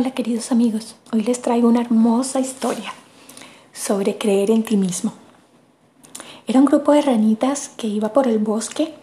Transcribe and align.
Hola 0.00 0.12
queridos 0.12 0.50
amigos, 0.50 0.96
hoy 1.12 1.20
les 1.24 1.42
traigo 1.42 1.68
una 1.68 1.82
hermosa 1.82 2.40
historia 2.40 2.90
sobre 3.74 4.16
creer 4.16 4.50
en 4.50 4.62
ti 4.62 4.78
mismo. 4.78 5.12
Era 6.46 6.58
un 6.58 6.64
grupo 6.64 6.92
de 6.92 7.02
ranitas 7.02 7.68
que 7.68 7.86
iba 7.86 8.14
por 8.14 8.26
el 8.26 8.38
bosque 8.38 8.94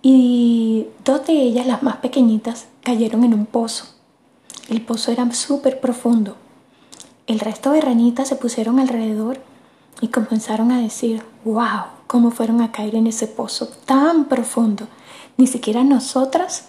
y 0.00 0.86
dos 1.04 1.26
de 1.26 1.34
ellas, 1.34 1.66
las 1.66 1.82
más 1.82 1.96
pequeñitas, 1.96 2.68
cayeron 2.82 3.24
en 3.24 3.34
un 3.34 3.44
pozo. 3.44 3.88
El 4.70 4.80
pozo 4.80 5.12
era 5.12 5.30
súper 5.34 5.80
profundo. 5.80 6.34
El 7.26 7.38
resto 7.38 7.70
de 7.72 7.82
ranitas 7.82 8.26
se 8.26 8.36
pusieron 8.36 8.80
alrededor 8.80 9.42
y 10.00 10.08
comenzaron 10.08 10.72
a 10.72 10.80
decir, 10.80 11.22
wow, 11.44 11.88
cómo 12.06 12.30
fueron 12.30 12.62
a 12.62 12.72
caer 12.72 12.94
en 12.94 13.06
ese 13.06 13.26
pozo 13.26 13.68
tan 13.84 14.30
profundo. 14.30 14.88
Ni 15.36 15.46
siquiera 15.46 15.84
nosotras 15.84 16.68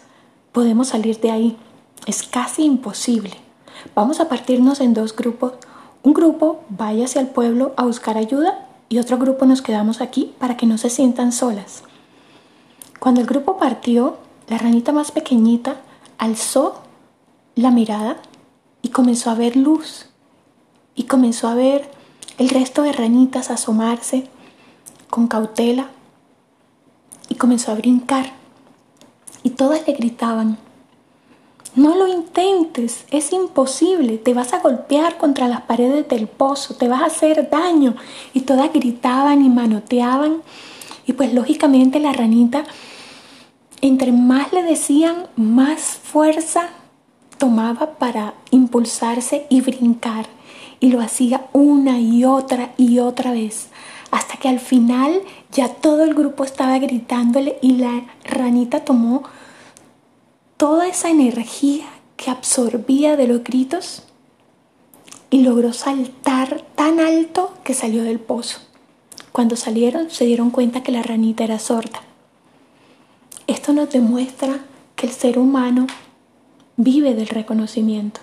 podemos 0.52 0.90
salir 0.90 1.22
de 1.22 1.32
ahí. 1.32 1.58
Es 2.06 2.24
casi 2.24 2.64
imposible. 2.64 3.36
Vamos 3.96 4.20
a 4.20 4.28
partirnos 4.28 4.80
en 4.80 4.94
dos 4.94 5.16
grupos. 5.16 5.54
Un 6.04 6.14
grupo 6.14 6.64
vaya 6.70 7.06
hacia 7.06 7.22
el 7.22 7.28
pueblo 7.28 7.74
a 7.78 7.84
buscar 7.84 8.18
ayuda 8.18 8.68
y 8.90 8.98
otro 8.98 9.18
grupo 9.18 9.46
nos 9.46 9.62
quedamos 9.62 10.02
aquí 10.02 10.34
para 10.40 10.58
que 10.58 10.66
no 10.66 10.78
se 10.78 10.90
sientan 10.90 11.32
solas. 11.32 11.84
Cuando 13.00 13.22
el 13.22 13.28
grupo 13.28 13.58
partió, 13.58 14.18
la 14.48 14.58
ranita 14.58 14.92
más 14.92 15.12
pequeñita 15.12 15.78
alzó 16.18 16.82
la 17.56 17.72
mirada 17.72 18.18
y 18.82 18.90
comenzó 18.90 19.30
a 19.30 19.36
ver 19.36 19.56
luz 19.56 20.08
y 20.96 21.04
comenzó 21.04 21.48
a 21.48 21.56
ver 21.56 21.90
el 22.38 22.50
resto 22.50 22.84
de 22.84 22.92
ranitas 22.92 23.50
asomarse 23.50 24.28
con 25.10 25.28
cautela 25.28 25.90
y 27.30 27.36
comenzó 27.36 27.72
a 27.72 27.76
brincar 27.76 28.34
y 29.44 29.52
todas 29.52 29.88
le 29.88 29.94
gritaban 29.94 30.58
no 31.76 31.96
lo 31.96 32.08
intentes, 32.08 33.06
es 33.12 33.32
imposible, 33.32 34.18
te 34.18 34.34
vas 34.34 34.54
a 34.54 34.60
golpear 34.60 35.18
contra 35.18 35.48
las 35.48 35.62
paredes 35.62 36.08
del 36.10 36.28
pozo, 36.28 36.76
te 36.76 36.90
vas 36.90 37.02
a 37.02 37.06
hacer 37.06 37.50
daño. 37.50 37.96
Y 38.34 38.42
todas 38.42 38.74
gritaban 38.74 39.44
y 39.44 39.50
manoteaban. 39.50 40.42
Y 41.08 41.14
pues 41.14 41.34
lógicamente 41.34 42.00
la 42.00 42.12
ranita, 42.12 42.66
entre 43.82 44.12
más 44.12 44.52
le 44.52 44.64
decían, 44.64 45.28
más 45.36 45.82
fuerza 45.82 46.70
tomaba 47.38 47.94
para 47.98 48.34
impulsarse 48.52 49.48
y 49.50 49.62
brincar. 49.62 50.28
Y 50.82 50.90
lo 50.90 51.00
hacía 51.00 51.46
una 51.54 52.00
y 52.00 52.26
otra 52.26 52.74
y 52.78 53.00
otra 53.00 53.32
vez. 53.32 53.70
Hasta 54.12 54.36
que 54.36 54.50
al 54.50 54.60
final 54.60 55.22
ya 55.54 55.70
todo 55.70 56.04
el 56.04 56.14
grupo 56.14 56.44
estaba 56.44 56.78
gritándole 56.80 57.58
y 57.62 57.78
la 57.78 58.04
ranita 58.26 58.82
tomó 58.82 59.24
toda 60.62 60.88
esa 60.88 61.10
energía 61.10 61.88
que 62.18 62.30
absorbía 62.30 63.18
de 63.18 63.26
los 63.26 63.44
gritos 63.44 64.04
y 65.32 65.42
logró 65.42 65.74
saltar 65.74 66.62
tan 66.76 67.00
alto 67.00 67.52
que 67.64 67.74
salió 67.74 68.04
del 68.04 68.20
pozo. 68.20 68.60
Cuando 69.32 69.56
salieron 69.56 70.12
se 70.12 70.26
dieron 70.26 70.52
cuenta 70.52 70.84
que 70.84 70.92
la 70.92 71.02
ranita 71.02 71.44
era 71.44 71.58
sorda. 71.58 72.04
Esto 73.48 73.74
nos 73.74 73.90
demuestra 73.90 74.60
que 74.96 75.08
el 75.08 75.14
ser 75.14 75.40
humano 75.40 75.88
vive 76.78 77.16
del 77.16 77.30
reconocimiento, 77.30 78.22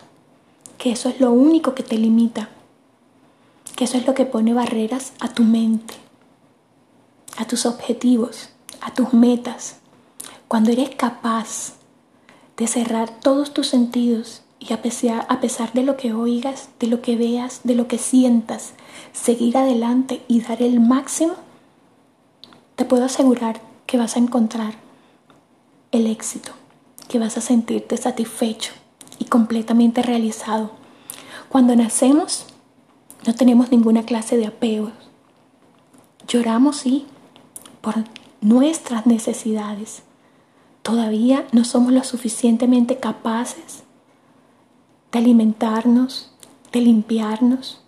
que 0.79 0.93
eso 0.93 1.09
es 1.09 1.19
lo 1.19 1.33
único 1.33 1.75
que 1.75 1.83
te 1.83 1.99
limita, 1.99 2.51
que 3.75 3.83
eso 3.83 3.99
es 3.99 4.07
lo 4.07 4.15
que 4.15 4.27
pone 4.27 4.55
barreras 4.55 5.13
a 5.19 5.35
tu 5.35 5.43
mente, 5.43 5.95
a 7.37 7.49
tus 7.49 7.67
objetivos, 7.67 8.51
a 8.81 8.95
tus 8.95 9.13
metas. 9.13 9.79
Cuando 10.47 10.71
eres 10.71 10.91
capaz 10.91 11.73
de 12.59 12.67
cerrar 12.67 13.09
todos 13.21 13.55
tus 13.55 13.69
sentidos 13.69 14.43
y 14.59 14.73
a 14.73 14.83
pesar, 14.83 15.25
a 15.29 15.41
pesar 15.41 15.73
de 15.73 15.85
lo 15.85 15.97
que 15.97 16.13
oigas, 16.13 16.69
de 16.81 16.89
lo 16.89 17.01
que 17.01 17.17
veas, 17.17 17.61
de 17.63 17.77
lo 17.77 17.87
que 17.87 17.99
sientas, 17.99 18.73
seguir 19.13 19.57
adelante 19.57 20.23
y 20.27 20.41
dar 20.41 20.61
el 20.61 20.81
máximo, 20.81 21.35
te 22.75 22.85
puedo 22.85 23.05
asegurar 23.05 23.61
que 23.87 23.97
vas 23.97 24.17
a 24.17 24.19
encontrar 24.19 24.75
el 25.93 26.09
éxito, 26.09 26.53
que 27.09 27.21
vas 27.21 27.39
a 27.39 27.41
sentirte 27.41 27.97
satisfecho 27.97 28.73
y 29.21 29.27
completamente 29.27 30.03
realizado. 30.03 30.73
Cuando 31.49 31.75
nacemos, 31.77 32.47
no 33.25 33.35
tenemos 33.35 33.71
ninguna 33.71 34.03
clase 34.03 34.37
de 34.37 34.47
apegos. 34.47 34.93
Lloramos, 36.27 36.77
sí, 36.77 37.07
por 37.81 37.95
nuestras 38.41 39.07
necesidades, 39.07 40.03
todavía 40.89 41.47
no 41.53 41.65
somos 41.65 41.93
lo 41.93 42.03
suficientemente 42.03 42.97
capaces 42.97 43.83
de 45.13 45.19
alimentarnos, 45.19 46.33
de 46.73 46.81
limpiarnos 46.81 47.83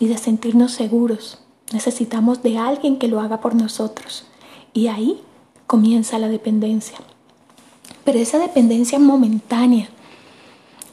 y 0.00 0.08
de 0.08 0.18
sentirnos 0.18 0.72
seguros. 0.72 1.38
Necesitamos 1.72 2.42
de 2.42 2.58
alguien 2.58 2.96
que 2.96 3.06
lo 3.06 3.20
haga 3.20 3.40
por 3.40 3.54
nosotros. 3.54 4.24
Y 4.72 4.88
ahí 4.88 5.20
comienza 5.68 6.18
la 6.18 6.26
dependencia. 6.26 6.98
Pero 8.02 8.18
esa 8.18 8.40
dependencia 8.40 8.98
momentánea 8.98 9.88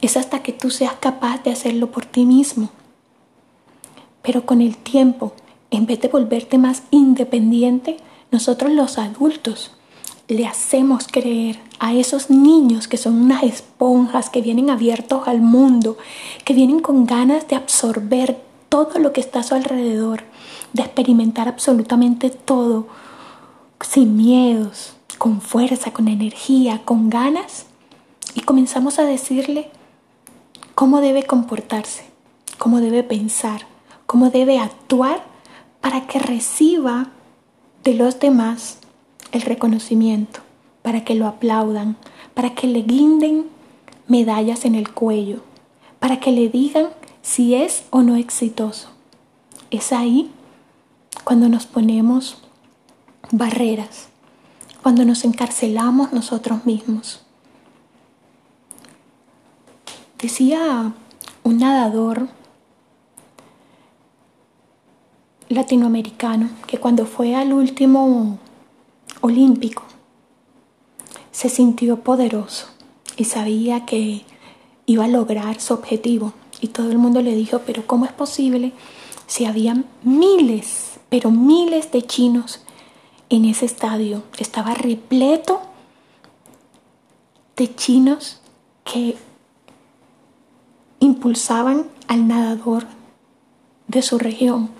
es 0.00 0.16
hasta 0.16 0.44
que 0.44 0.52
tú 0.52 0.70
seas 0.70 0.94
capaz 1.00 1.42
de 1.42 1.50
hacerlo 1.50 1.90
por 1.90 2.06
ti 2.06 2.26
mismo. 2.26 2.70
Pero 4.22 4.46
con 4.46 4.60
el 4.60 4.76
tiempo, 4.76 5.32
en 5.72 5.84
vez 5.84 6.00
de 6.00 6.06
volverte 6.06 6.58
más 6.58 6.84
independiente, 6.92 7.96
nosotros 8.30 8.70
los 8.70 8.98
adultos 8.98 9.72
le 10.28 10.46
hacemos 10.46 11.06
creer 11.10 11.58
a 11.78 11.94
esos 11.94 12.28
niños 12.28 12.86
que 12.86 12.98
son 12.98 13.20
unas 13.20 13.42
esponjas, 13.42 14.28
que 14.28 14.42
vienen 14.42 14.68
abiertos 14.68 15.26
al 15.26 15.40
mundo, 15.40 15.96
que 16.44 16.52
vienen 16.52 16.80
con 16.80 17.06
ganas 17.06 17.48
de 17.48 17.56
absorber 17.56 18.38
todo 18.68 18.98
lo 18.98 19.14
que 19.14 19.22
está 19.22 19.40
a 19.40 19.42
su 19.42 19.54
alrededor, 19.54 20.24
de 20.74 20.82
experimentar 20.82 21.48
absolutamente 21.48 22.28
todo, 22.28 22.86
sin 23.80 24.16
miedos, 24.16 24.94
con 25.16 25.40
fuerza, 25.40 25.92
con 25.92 26.08
energía, 26.08 26.82
con 26.84 27.08
ganas, 27.08 27.64
y 28.34 28.42
comenzamos 28.42 28.98
a 28.98 29.04
decirle 29.04 29.70
cómo 30.74 31.00
debe 31.00 31.22
comportarse, 31.22 32.04
cómo 32.58 32.80
debe 32.80 33.02
pensar, 33.02 33.66
cómo 34.04 34.28
debe 34.28 34.58
actuar 34.58 35.24
para 35.80 36.06
que 36.06 36.18
reciba 36.18 37.08
de 37.82 37.94
los 37.94 38.20
demás 38.20 38.78
el 39.32 39.42
reconocimiento, 39.42 40.40
para 40.82 41.04
que 41.04 41.14
lo 41.14 41.26
aplaudan, 41.26 41.96
para 42.34 42.54
que 42.54 42.66
le 42.66 42.82
guinden 42.82 43.46
medallas 44.06 44.64
en 44.64 44.74
el 44.74 44.92
cuello, 44.92 45.42
para 45.98 46.20
que 46.20 46.32
le 46.32 46.48
digan 46.48 46.88
si 47.22 47.54
es 47.54 47.84
o 47.90 48.02
no 48.02 48.16
exitoso. 48.16 48.88
Es 49.70 49.92
ahí 49.92 50.30
cuando 51.24 51.48
nos 51.48 51.66
ponemos 51.66 52.38
barreras, 53.30 54.08
cuando 54.82 55.04
nos 55.04 55.24
encarcelamos 55.24 56.12
nosotros 56.12 56.64
mismos. 56.64 57.20
Decía 60.18 60.92
un 61.44 61.58
nadador 61.58 62.28
latinoamericano 65.48 66.50
que 66.66 66.78
cuando 66.78 67.06
fue 67.06 67.34
al 67.34 67.52
último 67.52 68.38
olímpico, 69.20 69.82
se 71.30 71.48
sintió 71.48 72.00
poderoso 72.00 72.66
y 73.16 73.24
sabía 73.24 73.84
que 73.84 74.24
iba 74.86 75.04
a 75.04 75.08
lograr 75.08 75.60
su 75.60 75.74
objetivo. 75.74 76.32
Y 76.60 76.68
todo 76.68 76.90
el 76.90 76.98
mundo 76.98 77.22
le 77.22 77.34
dijo, 77.34 77.60
pero 77.64 77.86
¿cómo 77.86 78.04
es 78.04 78.12
posible 78.12 78.72
si 79.26 79.44
había 79.44 79.84
miles, 80.02 80.98
pero 81.08 81.30
miles 81.30 81.92
de 81.92 82.02
chinos 82.02 82.62
en 83.28 83.44
ese 83.44 83.66
estadio? 83.66 84.22
Estaba 84.38 84.74
repleto 84.74 85.60
de 87.56 87.74
chinos 87.74 88.40
que 88.84 89.16
impulsaban 91.00 91.86
al 92.08 92.26
nadador 92.26 92.86
de 93.86 94.02
su 94.02 94.18
región. 94.18 94.70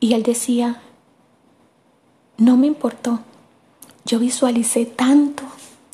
Y 0.00 0.14
él 0.14 0.22
decía, 0.22 0.80
no 2.38 2.56
me 2.56 2.66
importó 2.66 3.20
yo 4.04 4.18
visualicé 4.18 4.86
tanto 4.86 5.44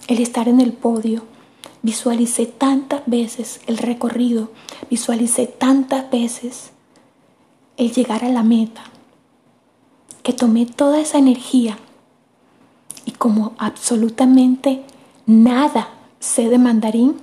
el 0.06 0.20
estar 0.20 0.48
en 0.48 0.60
el 0.60 0.72
podio, 0.72 1.24
visualicé 1.82 2.46
tantas 2.46 3.02
veces 3.06 3.60
el 3.66 3.78
recorrido, 3.78 4.50
visualicé 4.90 5.46
tantas 5.46 6.10
veces 6.10 6.72
el 7.76 7.92
llegar 7.92 8.24
a 8.24 8.30
la 8.30 8.42
meta, 8.42 8.84
que 10.22 10.32
tomé 10.32 10.66
toda 10.66 11.00
esa 11.00 11.18
energía 11.18 11.78
y 13.04 13.12
como 13.12 13.52
absolutamente 13.58 14.82
nada 15.26 15.90
sé 16.18 16.48
de 16.48 16.58
mandarín, 16.58 17.16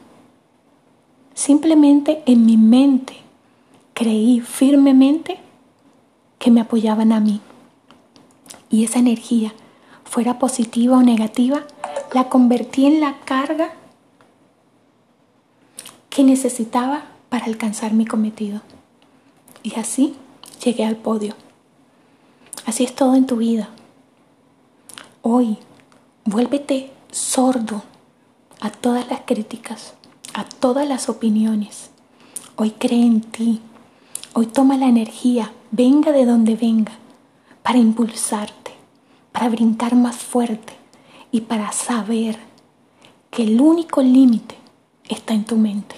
simplemente 1.34 2.24
en 2.26 2.46
mi 2.46 2.58
mente 2.58 3.18
creí 3.94 4.40
firmemente 4.40 5.40
que 6.40 6.52
me 6.52 6.62
apoyaban 6.62 7.12
a 7.12 7.20
mí. 7.20 7.42
Y 8.70 8.84
esa 8.84 9.00
energía 9.00 9.54
fuera 10.15 10.39
positiva 10.39 10.97
o 10.97 11.03
negativa, 11.03 11.65
la 12.13 12.29
convertí 12.29 12.85
en 12.85 13.01
la 13.01 13.19
carga 13.25 13.73
que 16.09 16.23
necesitaba 16.23 17.03
para 17.27 17.47
alcanzar 17.47 17.91
mi 17.91 18.06
cometido. 18.06 18.62
Y 19.62 19.77
así 19.77 20.15
llegué 20.63 20.85
al 20.85 20.95
podio. 20.95 21.35
Así 22.65 22.85
es 22.85 22.95
todo 22.95 23.15
en 23.15 23.27
tu 23.27 23.35
vida. 23.35 23.67
Hoy, 25.21 25.57
vuélvete 26.23 26.94
sordo 27.12 27.83
a 28.62 28.69
todas 28.69 29.09
las 29.09 29.19
críticas, 29.25 29.95
a 30.33 30.45
todas 30.45 30.88
las 30.88 31.09
opiniones. 31.09 31.89
Hoy 32.56 32.71
cree 32.71 33.06
en 33.06 33.19
ti. 33.19 33.59
Hoy 34.31 34.45
toma 34.45 34.77
la 34.77 34.88
energía, 34.88 35.51
venga 35.71 36.13
de 36.13 36.25
donde 36.25 36.56
venga, 36.56 36.94
para 37.63 37.79
impulsarte, 37.79 38.64
para 39.36 39.50
brincar 39.50 39.96
más 39.96 40.16
fuerte 40.16 40.72
y 41.30 41.42
para 41.42 41.74
saber 41.74 42.38
que 43.30 43.44
el 43.44 43.60
único 43.60 44.02
límite 44.02 44.56
está 45.10 45.34
en 45.34 45.44
tu 45.44 45.58
mente. 45.58 45.98